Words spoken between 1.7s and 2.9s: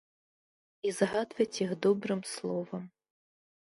добрым словам!